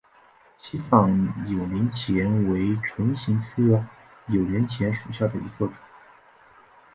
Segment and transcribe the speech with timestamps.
[0.57, 3.85] 西藏扭连钱为唇形科
[4.25, 5.71] 扭连钱属下的一个种。